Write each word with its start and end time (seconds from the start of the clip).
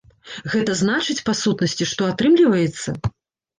Гэта 0.53 0.77
значыць, 0.79 1.17
па 1.29 1.37
сутнасці, 1.43 1.89
што 1.93 2.11
атрымліваецца? 2.17 2.99